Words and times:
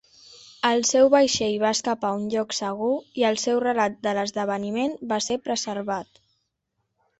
El 0.69 0.79
seu 0.91 1.09
vaixell 1.15 1.57
va 1.63 1.71
escapar 1.77 2.11
a 2.13 2.17
un 2.21 2.25
lloc 2.35 2.57
segur 2.61 2.89
i 3.23 3.27
el 3.31 3.39
seu 3.43 3.61
relat 3.67 4.01
de 4.09 4.15
l'esdeveniment 4.21 4.99
va 5.15 5.23
ser 5.29 5.41
preservat. 5.47 6.23